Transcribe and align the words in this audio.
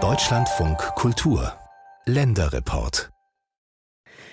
Deutschlandfunk 0.00 0.78
Kultur. 0.94 1.52
Länderreport. 2.04 3.10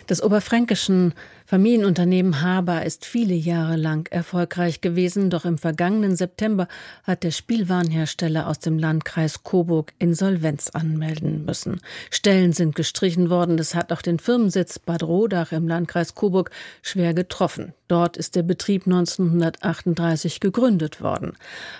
Des 0.07 0.21
oberfränkischen 0.21 1.15
Familienunternehmen 1.47 2.41
Haber 2.41 2.83
ist 2.85 3.05
viele 3.05 3.35
Jahre 3.35 3.75
lang 3.75 4.11
erfolgreich 4.11 4.81
gewesen, 4.81 5.29
doch 5.29 5.45
im 5.45 5.59
vergangenen 5.59 6.15
September 6.15 6.67
hat 7.03 7.21
der 7.21 7.29
Spielwarenhersteller 7.29 8.47
aus 8.47 8.57
dem 8.57 8.79
Landkreis 8.79 9.43
Coburg 9.43 9.93
Insolvenz 9.99 10.69
anmelden 10.69 11.45
müssen. 11.45 11.81
Stellen 12.09 12.51
sind 12.51 12.75
gestrichen 12.75 13.29
worden, 13.29 13.57
das 13.57 13.75
hat 13.75 13.93
auch 13.93 14.01
den 14.01 14.17
Firmensitz 14.17 14.79
Bad 14.79 15.03
Rodach 15.03 15.51
im 15.51 15.67
Landkreis 15.67 16.15
Coburg 16.15 16.49
schwer 16.81 17.13
getroffen. 17.13 17.73
Dort 17.87 18.17
ist 18.17 18.35
der 18.35 18.41
Betrieb 18.41 18.87
1938 18.87 20.39
gegründet 20.39 21.01
worden. 21.01 21.33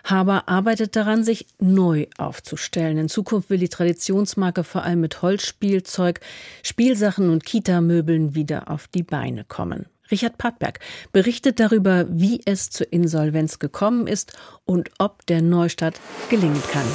Haber 0.04 0.48
arbeitet 0.48 0.96
daran, 0.96 1.24
sich 1.24 1.48
neu 1.60 2.06
aufzustellen. 2.20 3.00
In 3.00 3.10
Zukunft 3.10 3.50
will 3.50 3.58
die 3.58 3.70
Traditionsmarke 3.70 4.64
vor 4.64 4.84
allem 4.84 5.02
mit 5.02 5.24
Holzspielzeug, 5.24 6.20
Spielsachen 6.62 7.32
und 7.32 7.44
Kita-Möbeln 7.44 8.36
wieder 8.36 8.70
auf 8.70 8.88
die 8.88 9.02
Beine 9.02 9.44
kommen 9.44 9.55
kommen. 9.56 9.86
Richard 10.12 10.38
Pattberg 10.38 10.80
berichtet 11.14 11.60
darüber, 11.60 12.06
wie 12.10 12.42
es 12.46 12.70
zur 12.70 12.92
Insolvenz 12.92 13.58
gekommen 13.58 14.06
ist 14.06 14.34
und 14.66 14.92
ob 15.00 15.26
der 15.28 15.42
Neustart 15.42 16.00
gelingen 16.30 16.62
kann. 16.72 16.86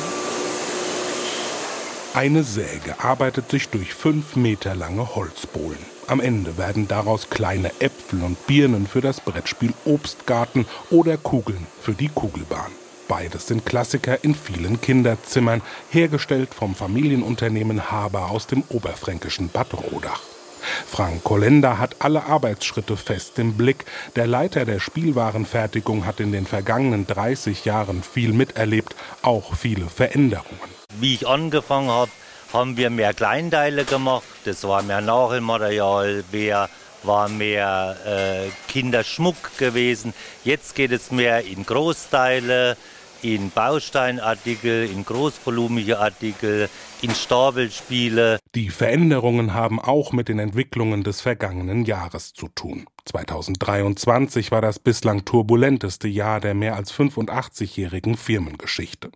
Eine 2.13 2.43
Säge 2.43 2.99
arbeitet 2.99 3.51
sich 3.51 3.69
durch 3.69 3.95
fünf 3.95 4.37
Meter 4.37 4.75
lange 4.75 5.15
Holzbohlen. 5.15 5.79
Am 6.07 6.21
Ende 6.21 6.59
werden 6.59 6.87
daraus 6.87 7.31
kleine 7.31 7.71
Äpfel 7.81 8.23
und 8.23 8.47
Birnen 8.47 8.87
für 8.87 9.01
das 9.01 9.21
Brettspiel 9.21 9.73
Obstgarten 9.85 10.67
oder 10.91 11.17
Kugeln 11.17 11.67
für 11.81 11.95
die 11.95 12.09
Kugelbahn. 12.09 12.73
Beides 13.07 13.47
sind 13.47 13.65
Klassiker 13.65 14.23
in 14.23 14.35
vielen 14.35 14.81
Kinderzimmern, 14.81 15.63
hergestellt 15.91 16.53
vom 16.53 16.75
Familienunternehmen 16.75 17.91
Haber 17.91 18.31
aus 18.31 18.47
dem 18.47 18.65
oberfränkischen 18.69 19.49
Bad 19.49 19.73
Rodach. 19.75 20.40
Frank 20.87 21.25
Kollender 21.25 21.79
hat 21.79 21.97
alle 22.01 22.25
Arbeitsschritte 22.25 22.97
fest 22.97 23.39
im 23.39 23.57
Blick. 23.57 23.85
Der 24.17 24.27
Leiter 24.27 24.65
der 24.65 24.81
Spielwarenfertigung 24.81 26.07
hat 26.07 26.21
in 26.21 26.33
den 26.33 26.47
vergangenen 26.47 27.07
30 27.07 27.65
Jahren 27.65 28.03
viel 28.03 28.33
miterlebt, 28.33 28.95
auch 29.23 29.55
viele 29.55 29.87
Veränderungen. 29.87 30.59
Wie 30.99 31.15
ich 31.15 31.27
angefangen 31.27 31.91
habe, 31.91 32.11
haben 32.53 32.77
wir 32.77 32.91
mehr 32.91 33.15
Kleinteile 33.15 33.85
gemacht. 33.85 34.25
Das 34.45 34.65
war 34.65 34.83
mehr 34.83 35.01
Nachholmaterial, 35.01 36.25
mehr 36.33 36.69
war 37.03 37.29
mehr 37.29 37.97
äh, 38.05 38.51
Kinderschmuck 38.69 39.57
gewesen. 39.59 40.13
Jetzt 40.45 40.75
geht 40.75 40.93
es 40.93 41.11
mehr 41.11 41.45
in 41.45 41.65
Großteile 41.65 42.77
in 43.23 43.51
Bausteinartikel, 43.51 44.91
in 44.91 45.05
großvolumige 45.05 45.99
Artikel, 45.99 46.69
in 47.03 47.15
Stapelspiele. 47.15 48.39
Die 48.55 48.71
Veränderungen 48.71 49.55
haben 49.55 49.81
auch 49.81 50.13
mit 50.13 50.29
den 50.29 50.39
Entwicklungen 50.39 51.03
des 51.03 51.21
vergangenen 51.21 51.85
Jahres 51.85 52.33
zu 52.33 52.49
tun. 52.49 52.87
2023 53.07 54.51
war 54.51 54.61
das 54.61 54.79
bislang 54.79 55.25
turbulenteste 55.25 56.09
Jahr 56.09 56.41
der 56.41 56.55
mehr 56.55 56.77
als 56.77 56.93
85-jährigen 56.93 58.17
Firmengeschichte. 58.17 59.11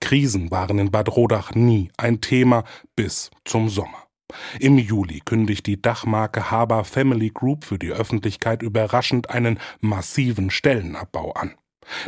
Krisen 0.00 0.50
waren 0.50 0.78
in 0.78 0.90
Bad 0.90 1.08
Rodach 1.08 1.54
nie 1.54 1.90
ein 1.96 2.20
Thema 2.20 2.64
bis 2.96 3.30
zum 3.44 3.68
Sommer. 3.68 4.10
Im 4.58 4.78
Juli 4.78 5.20
kündigt 5.24 5.66
die 5.66 5.80
Dachmarke 5.80 6.50
Haber 6.50 6.84
Family 6.84 7.30
Group 7.30 7.64
für 7.64 7.78
die 7.78 7.90
Öffentlichkeit 7.90 8.62
überraschend 8.62 9.30
einen 9.30 9.58
massiven 9.80 10.50
Stellenabbau 10.50 11.32
an. 11.32 11.54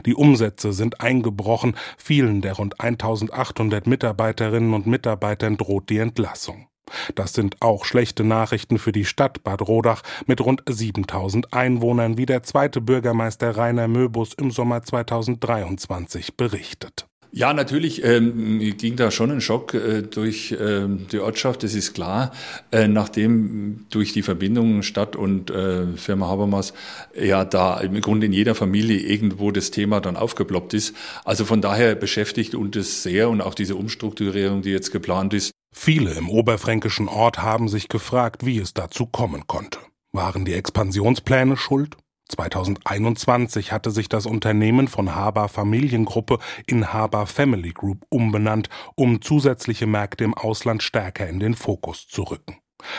Die 0.07 0.15
Umsätze 0.15 0.73
sind 0.73 1.01
eingebrochen, 1.01 1.77
vielen 1.97 2.41
der 2.41 2.55
rund 2.55 2.81
1800 2.81 3.87
Mitarbeiterinnen 3.87 4.75
und 4.75 4.87
Mitarbeitern 4.87 5.57
droht 5.57 5.91
die 5.91 5.99
Entlassung. 5.99 6.69
Das 7.15 7.33
sind 7.33 7.57
auch 7.61 7.85
schlechte 7.85 8.25
Nachrichten 8.25 8.79
für 8.79 8.93
die 8.93 9.05
Stadt 9.05 9.43
Bad 9.45 9.63
Rodach 9.63 10.03
mit 10.27 10.41
rund 10.41 10.63
7000 10.69 11.53
Einwohnern, 11.53 12.19
wie 12.19 12.27
der 12.27 12.43
zweite 12.43 12.81
Bürgermeister 12.81 13.57
Rainer 13.57 13.89
Möbus 13.89 14.35
im 14.35 14.51
Sommer 14.51 14.83
2023 14.83 16.37
berichtet. 16.37 17.07
Ja, 17.35 17.55
natürlich 17.55 18.05
ähm, 18.05 18.59
ging 18.77 18.97
da 18.97 19.11
schon 19.11 19.31
ein 19.31 19.41
Schock 19.41 19.73
äh, 19.73 20.03
durch 20.03 20.53
äh, 20.53 20.87
die 20.87 21.19
Ortschaft, 21.19 21.63
das 21.63 21.73
ist 21.75 21.95
klar. 21.95 22.33
Äh, 22.71 22.89
nachdem 22.89 23.87
durch 23.89 24.13
die 24.13 24.21
Verbindungen 24.21 24.83
Stadt 24.83 25.17
und 25.17 25.51
äh, 25.51 25.87
Firma 25.97 26.27
Habermas 26.27 26.75
ja 27.19 27.47
da 27.47 27.81
im 27.81 27.99
Grunde 28.03 28.27
in 28.27 28.35
jeder 28.35 28.55
Familie 28.55 28.99
irgendwo 28.99 29.51
das 29.51 29.71
Thema 29.71 30.03
dann 30.03 30.17
aufgeploppt 30.17 30.75
ist. 30.75 30.95
Also 31.25 31.47
von 31.47 31.63
daher 31.63 31.95
beschäftigt 31.95 32.55
uns 32.55 32.77
das 32.77 33.03
sehr 33.03 33.31
und 33.31 33.41
auch 33.41 33.55
diese 33.55 33.77
Umstrukturierung, 33.77 34.61
die 34.61 34.71
jetzt 34.71 34.93
geplant 34.93 35.33
ist. 35.33 35.53
Viele 35.75 36.13
im 36.13 36.29
oberfränkischen 36.29 37.09
Ort 37.09 37.39
haben 37.39 37.69
sich 37.69 37.89
gefragt, 37.89 38.45
wie 38.45 38.59
es 38.59 38.75
dazu 38.75 39.07
kommen 39.07 39.47
konnte. 39.47 39.79
Waren 40.13 40.45
die 40.45 40.53
Expansionspläne 40.53 41.57
schuld? 41.57 41.97
2021 42.33 43.73
hatte 43.73 43.91
sich 43.91 44.09
das 44.09 44.27
Unternehmen 44.27 44.89
von 44.89 45.15
Haber 45.15 45.49
Familiengruppe 45.49 46.39
in 46.67 46.93
Haber 46.93 47.27
Family 47.27 47.73
Group 47.73 48.07
umbenannt, 48.09 48.69
um 48.95 49.21
zusätzliche 49.21 49.87
Märkte 49.87 50.25
im 50.25 50.35
Ausland 50.35 50.83
stärker 50.83 51.29
in 51.29 51.41
den 51.41 51.55
Fokus 51.55 52.09
zu 52.09 52.23
rücken. 52.23 52.57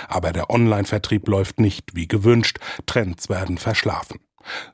Aber 0.07 0.31
der 0.31 0.49
Online-Vertrieb 0.49 1.27
läuft 1.27 1.59
nicht 1.59 1.95
wie 1.95 2.07
gewünscht, 2.07 2.59
Trends 2.85 3.27
werden 3.27 3.57
verschlafen. 3.57 4.19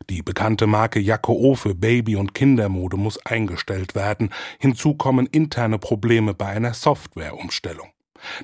Die 0.10 0.22
bekannte 0.22 0.68
Marke 0.68 1.00
Jacke 1.00 1.32
O 1.32 1.56
für 1.56 1.76
Baby- 1.76 2.16
und 2.16 2.34
Kindermode 2.34 2.98
muss 2.98 3.24
eingestellt 3.26 3.96
werden. 3.96 4.34
Hinzu 4.60 4.96
kommen 4.96 5.28
interne 5.28 5.80
Probleme 5.80 6.34
bei 6.34 6.48
einer 6.48 6.74
Softwareumstellung. 6.74 7.90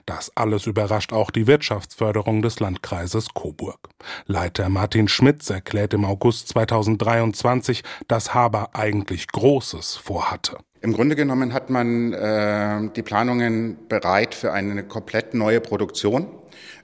Das 0.05 0.31
alles 0.35 0.65
überrascht 0.65 1.13
auch 1.13 1.31
die 1.31 1.47
Wirtschaftsförderung 1.47 2.41
des 2.41 2.59
Landkreises 2.59 3.33
Coburg. 3.33 3.79
Leiter 4.25 4.69
Martin 4.69 5.07
Schmitz 5.07 5.49
erklärt 5.49 5.93
im 5.93 6.05
August 6.05 6.49
2023, 6.49 7.83
dass 8.07 8.33
Haber 8.33 8.69
eigentlich 8.73 9.27
Großes 9.27 9.95
vorhatte. 9.95 10.57
Im 10.81 10.93
Grunde 10.93 11.15
genommen 11.15 11.51
hat 11.53 11.69
man 11.69 12.13
äh, 12.13 12.89
die 12.95 13.01
Planungen 13.01 13.87
bereit 13.89 14.35
für 14.35 14.53
eine 14.53 14.83
komplett 14.83 15.33
neue 15.33 15.59
Produktion. 15.59 16.27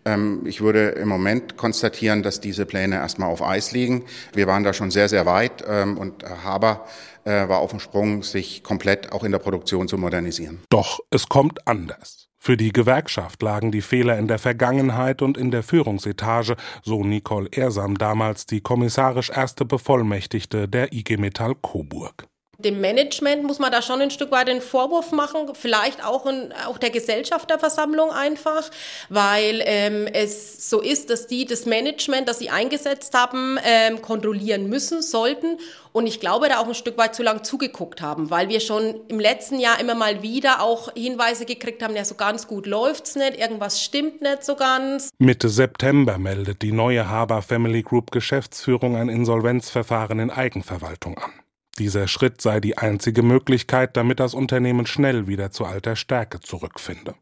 Ähm, 0.05 0.41
ich 0.45 0.61
würde 0.61 0.89
im 0.89 1.07
Moment 1.07 1.57
konstatieren, 1.57 2.23
dass 2.23 2.41
diese 2.41 2.65
Pläne 2.65 2.95
erstmal 2.95 3.29
auf 3.29 3.43
Eis 3.43 3.71
liegen. 3.71 4.05
Wir 4.33 4.47
waren 4.47 4.63
da 4.63 4.73
schon 4.73 4.89
sehr, 4.89 5.07
sehr 5.07 5.25
weit 5.25 5.63
ähm, 5.67 5.97
und 5.99 6.23
Haber 6.23 6.85
äh, 7.25 7.47
war 7.47 7.59
auf 7.59 7.69
dem 7.69 7.79
Sprung, 7.79 8.23
sich 8.23 8.63
komplett 8.63 9.11
auch 9.11 9.23
in 9.23 9.31
der 9.31 9.39
Produktion 9.39 9.87
zu 9.87 9.97
modernisieren. 9.97 10.61
Doch 10.69 11.01
es 11.11 11.29
kommt 11.29 11.67
anders. 11.67 12.30
Für 12.43 12.57
die 12.57 12.73
Gewerkschaft 12.73 13.43
lagen 13.43 13.71
die 13.71 13.83
Fehler 13.83 14.17
in 14.17 14.27
der 14.27 14.39
Vergangenheit 14.39 15.21
und 15.21 15.37
in 15.37 15.51
der 15.51 15.61
Führungsetage, 15.61 16.55
so 16.81 17.03
Nicole 17.03 17.47
Ersam 17.51 17.99
damals 17.99 18.47
die 18.47 18.61
kommissarisch 18.61 19.29
erste 19.29 19.63
Bevollmächtigte 19.63 20.67
der 20.67 20.91
IG 20.91 21.17
Metall 21.17 21.53
Coburg 21.53 22.30
dem 22.65 22.81
Management 22.81 23.43
muss 23.43 23.59
man 23.59 23.71
da 23.71 23.81
schon 23.81 24.01
ein 24.01 24.11
Stück 24.11 24.31
weit 24.31 24.47
den 24.47 24.61
Vorwurf 24.61 25.11
machen, 25.11 25.53
vielleicht 25.53 26.03
auch, 26.05 26.25
in, 26.25 26.53
auch 26.67 26.77
der 26.77 26.89
Gesellschafterversammlung 26.89 28.11
einfach, 28.11 28.69
weil 29.09 29.61
ähm, 29.65 30.07
es 30.11 30.69
so 30.69 30.81
ist, 30.81 31.09
dass 31.09 31.27
die 31.27 31.45
das 31.45 31.65
Management, 31.65 32.27
das 32.27 32.39
sie 32.39 32.49
eingesetzt 32.49 33.13
haben, 33.13 33.57
ähm, 33.63 34.01
kontrollieren 34.01 34.69
müssen, 34.69 35.01
sollten. 35.01 35.57
Und 35.93 36.07
ich 36.07 36.19
glaube, 36.19 36.47
da 36.47 36.59
auch 36.59 36.67
ein 36.67 36.73
Stück 36.73 36.97
weit 36.97 37.15
zu 37.15 37.23
lang 37.23 37.43
zugeguckt 37.43 38.01
haben, 38.01 38.29
weil 38.29 38.47
wir 38.47 38.61
schon 38.61 38.95
im 39.09 39.19
letzten 39.19 39.59
Jahr 39.59 39.79
immer 39.79 39.95
mal 39.95 40.21
wieder 40.21 40.61
auch 40.61 40.93
Hinweise 40.93 41.45
gekriegt 41.45 41.83
haben, 41.83 41.95
ja, 41.95 42.05
so 42.05 42.15
ganz 42.15 42.47
gut 42.47 42.65
läuft's 42.65 43.15
nicht, 43.15 43.37
irgendwas 43.37 43.81
stimmt 43.81 44.21
nicht 44.21 44.43
so 44.43 44.55
ganz. 44.55 45.09
Mitte 45.19 45.49
September 45.49 46.17
meldet 46.17 46.61
die 46.61 46.71
neue 46.71 47.09
Haber 47.09 47.41
Family 47.41 47.81
Group 47.83 48.11
Geschäftsführung 48.11 48.95
ein 48.95 49.09
Insolvenzverfahren 49.09 50.19
in 50.19 50.29
Eigenverwaltung 50.29 51.17
an. 51.17 51.40
Dieser 51.79 52.07
Schritt 52.07 52.41
sei 52.41 52.59
die 52.59 52.77
einzige 52.77 53.23
Möglichkeit, 53.23 53.95
damit 53.97 54.19
das 54.19 54.33
Unternehmen 54.33 54.85
schnell 54.85 55.27
wieder 55.27 55.51
zu 55.51 55.65
alter 55.65 55.95
Stärke 55.95 56.39
zurückfinde. 56.39 57.15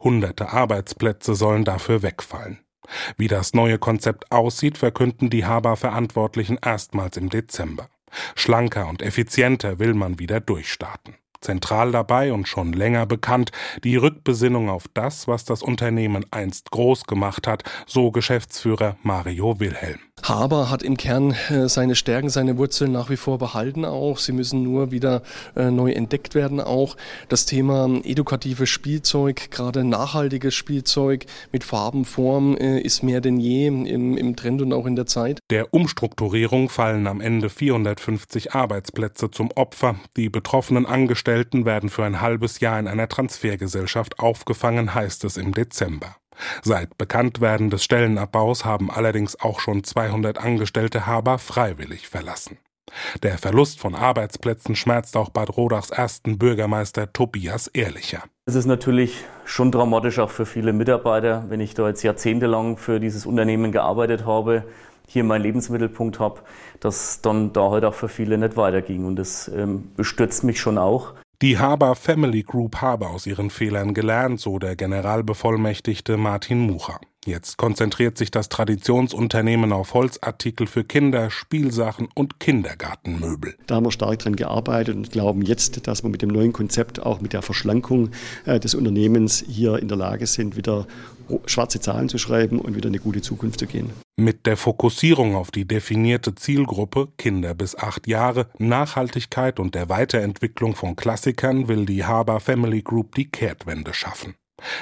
Hunderte 0.00 0.50
Arbeitsplätze 0.52 1.34
sollen 1.34 1.64
dafür 1.64 2.02
wegfallen. 2.02 2.60
Wie 3.16 3.28
das 3.28 3.52
neue 3.52 3.78
Konzept 3.78 4.30
aussieht, 4.30 4.78
verkünden 4.78 5.28
die 5.28 5.44
Haber-Verantwortlichen 5.44 6.58
erstmals 6.64 7.16
im 7.16 7.30
Dezember. 7.30 7.88
Schlanker 8.34 8.88
und 8.88 9.02
effizienter 9.02 9.78
will 9.78 9.94
man 9.94 10.18
wieder 10.18 10.40
durchstarten. 10.40 11.16
Zentral 11.40 11.92
dabei 11.92 12.32
und 12.32 12.48
schon 12.48 12.72
länger 12.72 13.06
bekannt 13.06 13.52
die 13.84 13.96
Rückbesinnung 13.96 14.70
auf 14.70 14.84
das, 14.94 15.28
was 15.28 15.44
das 15.44 15.62
Unternehmen 15.62 16.24
einst 16.30 16.70
groß 16.70 17.04
gemacht 17.04 17.46
hat, 17.46 17.62
so 17.86 18.10
Geschäftsführer 18.10 18.96
Mario 19.02 19.60
Wilhelm. 19.60 20.00
Haber 20.28 20.70
hat 20.70 20.82
im 20.82 20.96
Kern 20.96 21.36
äh, 21.50 21.68
seine 21.68 21.94
Stärken, 21.94 22.30
seine 22.30 22.58
Wurzeln 22.58 22.90
nach 22.90 23.10
wie 23.10 23.16
vor 23.16 23.38
behalten 23.38 23.84
auch. 23.84 24.18
Sie 24.18 24.32
müssen 24.32 24.62
nur 24.62 24.90
wieder 24.90 25.22
äh, 25.54 25.70
neu 25.70 25.92
entdeckt 25.92 26.34
werden 26.34 26.60
auch. 26.60 26.96
Das 27.28 27.46
Thema 27.46 27.88
edukatives 28.02 28.68
Spielzeug, 28.68 29.50
gerade 29.50 29.84
nachhaltiges 29.84 30.54
Spielzeug 30.54 31.26
mit 31.52 31.62
Farbenform 31.62 32.56
äh, 32.56 32.80
ist 32.80 33.02
mehr 33.02 33.20
denn 33.20 33.38
je 33.38 33.68
im, 33.68 34.16
im 34.16 34.36
Trend 34.36 34.62
und 34.62 34.72
auch 34.72 34.86
in 34.86 34.96
der 34.96 35.06
Zeit. 35.06 35.38
Der 35.50 35.72
Umstrukturierung 35.72 36.70
fallen 36.70 37.06
am 37.06 37.20
Ende 37.20 37.48
450 37.48 38.52
Arbeitsplätze 38.52 39.30
zum 39.30 39.50
Opfer. 39.52 39.96
Die 40.16 40.28
betroffenen 40.28 40.86
Angestellten 40.86 41.64
werden 41.64 41.88
für 41.88 42.04
ein 42.04 42.20
halbes 42.20 42.58
Jahr 42.58 42.80
in 42.80 42.88
einer 42.88 43.08
Transfergesellschaft 43.08 44.18
aufgefangen, 44.18 44.94
heißt 44.94 45.24
es 45.24 45.36
im 45.36 45.54
Dezember. 45.54 46.16
Seit 46.62 46.98
Bekanntwerden 46.98 47.70
des 47.70 47.84
Stellenabbaus 47.84 48.64
haben 48.64 48.90
allerdings 48.90 49.40
auch 49.40 49.60
schon 49.60 49.84
200 49.84 50.38
Angestellte 50.38 51.06
Haber 51.06 51.38
freiwillig 51.38 52.08
verlassen. 52.08 52.58
Der 53.22 53.36
Verlust 53.38 53.80
von 53.80 53.94
Arbeitsplätzen 53.94 54.76
schmerzt 54.76 55.16
auch 55.16 55.30
Bad 55.30 55.56
Rodachs 55.56 55.90
ersten 55.90 56.38
Bürgermeister 56.38 57.12
Tobias 57.12 57.66
Ehrlicher. 57.68 58.22
Es 58.46 58.54
ist 58.54 58.66
natürlich 58.66 59.24
schon 59.44 59.72
dramatisch 59.72 60.18
auch 60.18 60.30
für 60.30 60.46
viele 60.46 60.72
Mitarbeiter, 60.72 61.46
wenn 61.48 61.60
ich 61.60 61.74
da 61.74 61.88
jetzt 61.88 62.02
jahrzehntelang 62.02 62.76
für 62.76 63.00
dieses 63.00 63.26
Unternehmen 63.26 63.72
gearbeitet 63.72 64.24
habe, 64.24 64.64
hier 65.08 65.24
meinen 65.24 65.42
Lebensmittelpunkt 65.42 66.20
habe, 66.20 66.40
dass 66.80 67.20
dann 67.22 67.52
da 67.52 67.70
halt 67.70 67.84
auch 67.84 67.94
für 67.94 68.08
viele 68.08 68.38
nicht 68.38 68.56
weiterging. 68.56 69.04
Und 69.04 69.16
das 69.16 69.48
ähm, 69.48 69.92
bestürzt 69.96 70.44
mich 70.44 70.60
schon 70.60 70.78
auch. 70.78 71.14
Die 71.42 71.58
Haber 71.58 71.94
Family 71.96 72.42
Group 72.42 72.76
habe 72.76 73.08
aus 73.08 73.26
ihren 73.26 73.50
Fehlern 73.50 73.92
gelernt, 73.92 74.40
so 74.40 74.58
der 74.58 74.74
Generalbevollmächtigte 74.74 76.16
Martin 76.16 76.60
Mucha. 76.60 76.98
Jetzt 77.26 77.56
konzentriert 77.56 78.16
sich 78.16 78.30
das 78.30 78.48
Traditionsunternehmen 78.48 79.72
auf 79.72 79.94
Holzartikel 79.94 80.68
für 80.68 80.84
Kinder, 80.84 81.28
Spielsachen 81.28 82.08
und 82.14 82.38
Kindergartenmöbel. 82.38 83.56
Da 83.66 83.74
haben 83.74 83.86
wir 83.86 83.90
stark 83.90 84.20
dran 84.20 84.36
gearbeitet 84.36 84.94
und 84.94 85.10
glauben 85.10 85.42
jetzt, 85.42 85.88
dass 85.88 86.04
wir 86.04 86.10
mit 86.10 86.22
dem 86.22 86.28
neuen 86.28 86.52
Konzept 86.52 87.04
auch 87.04 87.20
mit 87.20 87.32
der 87.32 87.42
Verschlankung 87.42 88.10
äh, 88.44 88.60
des 88.60 88.76
Unternehmens 88.76 89.44
hier 89.44 89.80
in 89.80 89.88
der 89.88 89.96
Lage 89.96 90.28
sind, 90.28 90.56
wieder 90.56 90.86
schwarze 91.46 91.80
Zahlen 91.80 92.08
zu 92.08 92.18
schreiben 92.18 92.60
und 92.60 92.76
wieder 92.76 92.88
eine 92.88 93.00
gute 93.00 93.22
Zukunft 93.22 93.58
zu 93.58 93.66
gehen. 93.66 93.90
Mit 94.16 94.46
der 94.46 94.56
Fokussierung 94.56 95.34
auf 95.34 95.50
die 95.50 95.66
definierte 95.66 96.36
Zielgruppe 96.36 97.08
Kinder 97.18 97.54
bis 97.54 97.76
acht 97.76 98.06
Jahre, 98.06 98.48
Nachhaltigkeit 98.58 99.58
und 99.58 99.74
der 99.74 99.88
Weiterentwicklung 99.88 100.76
von 100.76 100.94
Klassikern 100.94 101.66
will 101.66 101.86
die 101.86 102.04
Haber 102.04 102.38
Family 102.38 102.82
Group 102.82 103.16
die 103.16 103.28
Kehrtwende 103.28 103.92
schaffen. 103.92 104.36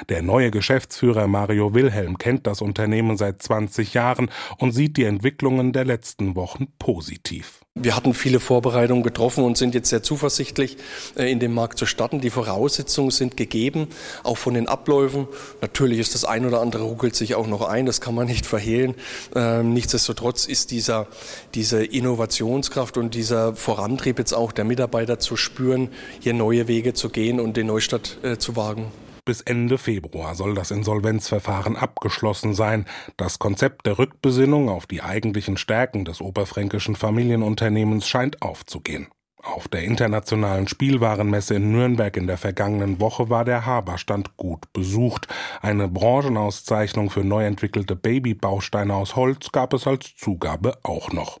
Der 0.09 0.21
neue 0.21 0.51
Geschäftsführer 0.51 1.27
Mario 1.27 1.73
Wilhelm 1.73 2.17
kennt 2.17 2.47
das 2.47 2.61
Unternehmen 2.61 3.17
seit 3.17 3.41
20 3.43 3.93
Jahren 3.93 4.29
und 4.57 4.71
sieht 4.71 4.97
die 4.97 5.03
Entwicklungen 5.03 5.73
der 5.73 5.83
letzten 5.83 6.35
Wochen 6.35 6.67
positiv. 6.79 7.59
Wir 7.77 7.93
hatten 7.93 8.13
viele 8.13 8.39
Vorbereitungen 8.39 9.03
getroffen 9.03 9.43
und 9.43 9.57
sind 9.57 9.75
jetzt 9.75 9.89
sehr 9.89 10.01
zuversichtlich, 10.01 10.77
äh, 11.17 11.29
in 11.29 11.41
dem 11.41 11.53
Markt 11.53 11.77
zu 11.77 11.85
starten. 11.85 12.21
Die 12.21 12.29
Voraussetzungen 12.29 13.11
sind 13.11 13.35
gegeben, 13.35 13.89
auch 14.23 14.37
von 14.37 14.53
den 14.53 14.69
Abläufen. 14.69 15.27
Natürlich 15.59 15.99
ist 15.99 16.15
das 16.15 16.23
ein 16.23 16.45
oder 16.45 16.61
andere 16.61 16.83
ruckelt 16.83 17.17
sich 17.17 17.35
auch 17.35 17.47
noch 17.47 17.61
ein, 17.61 17.85
das 17.85 17.99
kann 17.99 18.15
man 18.15 18.27
nicht 18.27 18.45
verhehlen. 18.45 18.95
Ähm, 19.35 19.73
nichtsdestotrotz 19.73 20.45
ist 20.45 20.71
dieser, 20.71 21.07
diese 21.53 21.83
Innovationskraft 21.83 22.97
und 22.97 23.13
dieser 23.13 23.57
Vorantrieb 23.57 24.19
jetzt 24.19 24.33
auch 24.33 24.53
der 24.53 24.63
Mitarbeiter 24.63 25.19
zu 25.19 25.35
spüren, 25.35 25.89
hier 26.21 26.33
neue 26.33 26.69
Wege 26.69 26.93
zu 26.93 27.09
gehen 27.09 27.41
und 27.41 27.57
den 27.57 27.67
Neustart 27.67 28.19
äh, 28.23 28.37
zu 28.37 28.55
wagen. 28.55 28.89
Bis 29.25 29.41
Ende 29.41 29.79
Februar 29.79 30.35
soll 30.35 30.53
das 30.53 30.69
Insolvenzverfahren 30.69 31.75
abgeschlossen 31.75 32.53
sein. 32.53 32.85
Das 33.17 33.39
Konzept 33.39 33.87
der 33.87 33.97
Rückbesinnung 33.97 34.69
auf 34.69 34.85
die 34.85 35.01
eigentlichen 35.01 35.57
Stärken 35.57 36.05
des 36.05 36.21
oberfränkischen 36.21 36.95
Familienunternehmens 36.95 38.07
scheint 38.07 38.43
aufzugehen. 38.43 39.07
Auf 39.41 39.67
der 39.67 39.83
internationalen 39.83 40.67
Spielwarenmesse 40.67 41.55
in 41.55 41.71
Nürnberg 41.71 42.15
in 42.17 42.27
der 42.27 42.37
vergangenen 42.37 42.99
Woche 42.99 43.29
war 43.29 43.45
der 43.45 43.65
Haberstand 43.65 44.37
gut 44.37 44.71
besucht. 44.73 45.27
Eine 45.59 45.87
Branchenauszeichnung 45.87 47.09
für 47.09 47.23
neu 47.23 47.45
entwickelte 47.45 47.95
Babybausteine 47.95 48.93
aus 48.93 49.15
Holz 49.15 49.51
gab 49.51 49.73
es 49.73 49.87
als 49.87 50.15
Zugabe 50.15 50.77
auch 50.83 51.11
noch. 51.11 51.39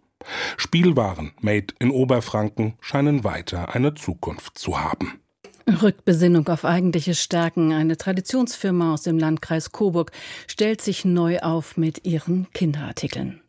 Spielwaren 0.57 1.33
made 1.39 1.75
in 1.79 1.91
Oberfranken 1.91 2.73
scheinen 2.79 3.23
weiter 3.23 3.75
eine 3.75 3.93
Zukunft 3.93 4.57
zu 4.57 4.79
haben. 4.79 5.19
Rückbesinnung 5.67 6.47
auf 6.47 6.65
eigentliche 6.65 7.15
Stärken. 7.15 7.73
Eine 7.73 7.97
Traditionsfirma 7.97 8.93
aus 8.93 9.03
dem 9.03 9.17
Landkreis 9.17 9.71
Coburg 9.71 10.11
stellt 10.47 10.81
sich 10.81 11.05
neu 11.05 11.39
auf 11.39 11.77
mit 11.77 12.05
ihren 12.05 12.47
Kinderartikeln. 12.53 13.41